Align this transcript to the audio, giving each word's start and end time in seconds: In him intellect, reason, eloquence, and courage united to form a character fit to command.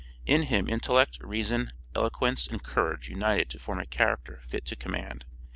In 0.25 0.41
him 0.41 0.67
intellect, 0.67 1.19
reason, 1.21 1.73
eloquence, 1.95 2.47
and 2.47 2.63
courage 2.63 3.07
united 3.07 3.51
to 3.51 3.59
form 3.59 3.77
a 3.79 3.85
character 3.85 4.41
fit 4.47 4.65
to 4.65 4.75
command. 4.75 5.25